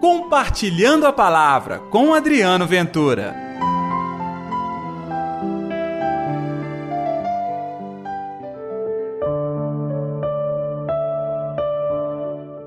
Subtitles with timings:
[0.00, 3.36] Compartilhando a Palavra com Adriano Ventura.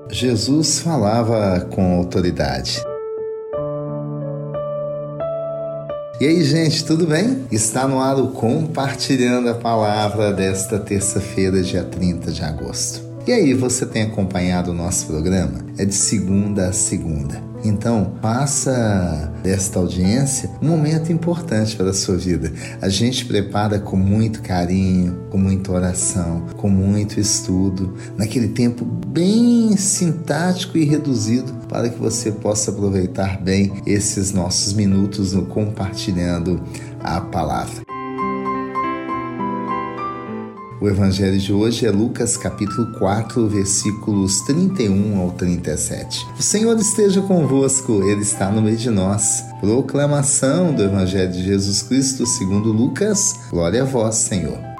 [0.08, 2.80] Jesus falava com autoridade.
[6.20, 7.48] E aí, gente, tudo bem?
[7.50, 13.03] Está no ar o Compartilhando a Palavra desta terça-feira, dia 30 de agosto.
[13.26, 15.64] E aí, você tem acompanhado o nosso programa?
[15.78, 17.42] É de segunda a segunda.
[17.64, 22.52] Então, faça desta audiência um momento importante para a sua vida.
[22.82, 29.74] A gente prepara com muito carinho, com muita oração, com muito estudo, naquele tempo bem
[29.78, 36.62] sintático e reduzido para que você possa aproveitar bem esses nossos minutos no compartilhando
[37.02, 37.83] a palavra.
[40.84, 46.26] O evangelho de hoje é Lucas capítulo 4, versículos 31 ao 37.
[46.38, 49.42] O Senhor esteja convosco, ele está no meio de nós.
[49.60, 53.32] Proclamação do evangelho de Jesus Cristo, segundo Lucas.
[53.48, 54.73] Glória a vós, Senhor.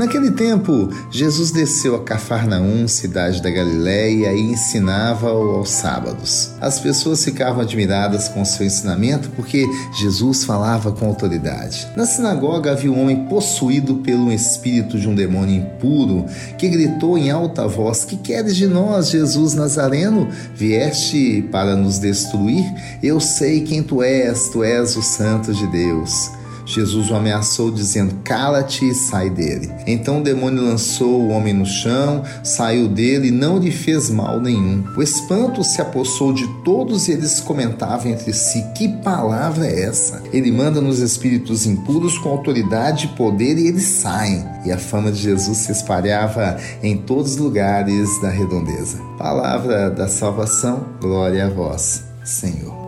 [0.00, 6.52] Naquele tempo, Jesus desceu a Cafarnaum, cidade da Galiléia, e ensinava aos sábados.
[6.58, 9.66] As pessoas ficavam admiradas com seu ensinamento porque
[10.00, 11.86] Jesus falava com autoridade.
[11.94, 16.24] Na sinagoga havia um homem possuído pelo espírito de um demônio impuro
[16.56, 20.30] que gritou em alta voz: Que queres de nós, Jesus Nazareno?
[20.54, 22.64] Vieste para nos destruir?
[23.02, 26.39] Eu sei quem tu és, tu és o Santo de Deus.
[26.64, 29.70] Jesus o ameaçou, dizendo: Cala-te e sai dele.
[29.86, 34.40] Então o demônio lançou o homem no chão, saiu dele e não lhe fez mal
[34.40, 34.84] nenhum.
[34.96, 40.22] O espanto se apossou de todos e eles comentavam entre si: Que palavra é essa?
[40.32, 44.44] Ele manda nos espíritos impuros com autoridade e poder e eles saem.
[44.64, 48.98] E a fama de Jesus se espalhava em todos os lugares da redondeza.
[49.18, 52.79] Palavra da salvação, glória a vós, Senhor.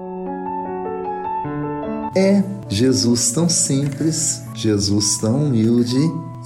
[2.14, 5.98] É Jesus tão simples, Jesus tão humilde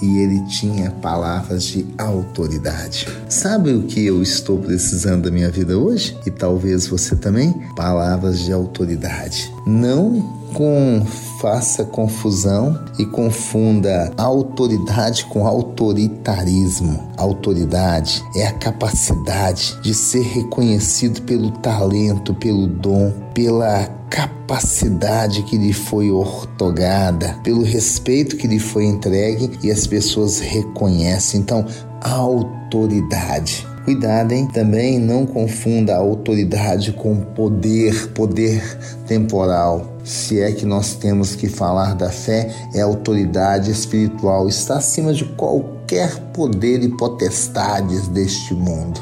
[0.03, 3.09] e ele tinha palavras de autoridade.
[3.28, 6.16] Sabe o que eu estou precisando da minha vida hoje?
[6.27, 7.53] E talvez você também?
[7.75, 9.53] Palavras de autoridade.
[9.66, 10.21] Não
[10.53, 11.04] com
[11.41, 17.10] faça confusão e confunda autoridade com autoritarismo.
[17.16, 25.72] Autoridade é a capacidade de ser reconhecido pelo talento, pelo dom, pela capacidade que lhe
[25.72, 31.41] foi ortogada, pelo respeito que lhe foi entregue e as pessoas reconhecem.
[31.41, 31.66] Então,
[32.00, 33.66] autoridade.
[33.86, 34.48] Cuidado, hein?
[34.52, 38.60] Também não confunda autoridade com poder, poder
[39.06, 39.97] temporal.
[40.02, 45.24] Se é que nós temos que falar da fé, é autoridade espiritual, está acima de
[45.24, 49.00] qualquer poder e potestades deste mundo.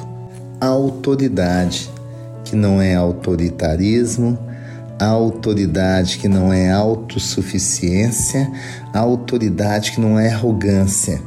[0.60, 1.90] A autoridade,
[2.44, 4.38] que não é autoritarismo,
[4.98, 8.52] a autoridade que não é autossuficiência,
[8.92, 11.22] a autoridade que não é arrogância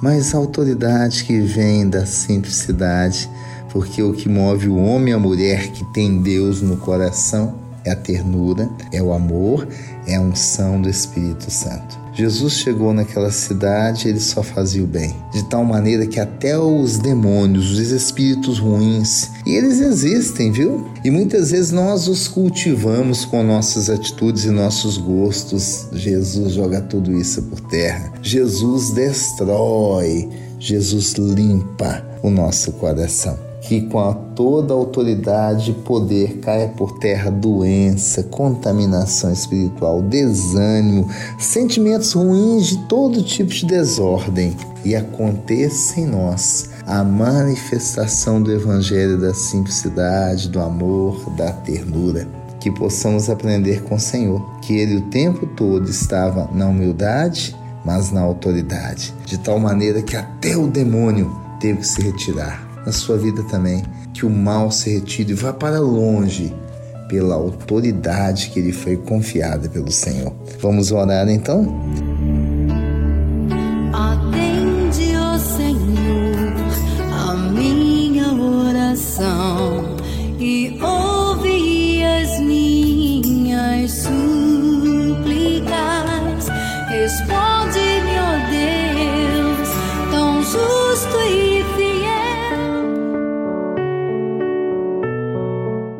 [0.00, 3.28] mas a autoridade que vem da simplicidade,
[3.70, 7.54] porque o que move o homem e a mulher que tem Deus no coração
[7.84, 9.66] é a ternura, é o amor,
[10.06, 12.07] é a unção do Espírito Santo.
[12.18, 16.98] Jesus chegou naquela cidade, ele só fazia o bem, de tal maneira que até os
[16.98, 20.90] demônios, os espíritos ruins, e eles existem, viu?
[21.04, 25.86] E muitas vezes nós os cultivamos com nossas atitudes e nossos gostos.
[25.92, 28.12] Jesus joga tudo isso por terra.
[28.20, 30.28] Jesus destrói,
[30.58, 37.30] Jesus limpa o nosso coração que com a toda autoridade e poder caia por terra
[37.30, 41.06] doença, contaminação espiritual, desânimo,
[41.38, 49.20] sentimentos ruins de todo tipo de desordem e aconteça em nós a manifestação do evangelho
[49.20, 52.26] da simplicidade, do amor, da ternura.
[52.58, 58.10] Que possamos aprender com o Senhor, que Ele o tempo todo estava na humildade, mas
[58.10, 63.18] na autoridade, de tal maneira que até o demônio teve que se retirar na sua
[63.18, 63.84] vida também.
[64.14, 66.52] Que o mal se retire e vá para longe
[67.08, 70.32] pela autoridade que lhe foi confiada pelo Senhor.
[70.60, 71.64] Vamos orar então?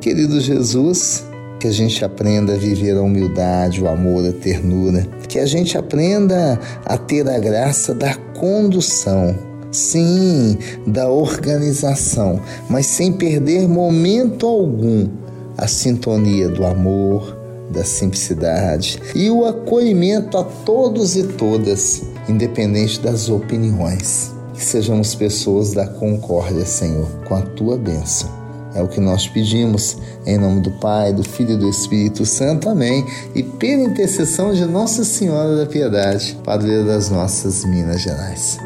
[0.01, 1.25] Querido Jesus,
[1.59, 5.77] que a gente aprenda a viver a humildade, o amor, a ternura, que a gente
[5.77, 9.37] aprenda a ter a graça da condução,
[9.73, 10.57] sim,
[10.87, 12.41] da organização,
[12.71, 15.09] mas sem perder momento algum
[15.57, 17.37] a sintonia do amor,
[17.69, 24.33] da simplicidade e o acolhimento a todos e todas, independente das opiniões.
[24.55, 28.38] Que sejamos pessoas da concórdia, Senhor, com a tua bênção.
[28.79, 32.69] É o que nós pedimos, em nome do Pai, do Filho e do Espírito Santo.
[32.69, 33.05] Amém.
[33.35, 38.57] E pela intercessão de Nossa Senhora da Piedade, padroeira das nossas Minas Gerais.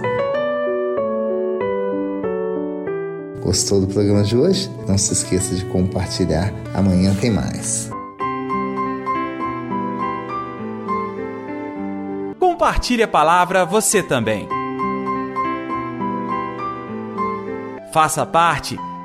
[3.43, 4.70] Gostou do programa de hoje?
[4.87, 6.53] Não se esqueça de compartilhar.
[6.75, 7.88] Amanhã tem mais.
[12.38, 14.47] Compartilhe a palavra você também.
[17.94, 18.76] Faça parte